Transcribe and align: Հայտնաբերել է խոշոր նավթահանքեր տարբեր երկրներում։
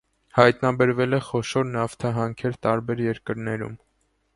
Հայտնաբերել 0.37 1.17
է 1.19 1.21
խոշոր 1.27 1.69
նավթահանքեր 1.75 2.61
տարբեր 2.67 3.09
երկրներում։ 3.13 3.83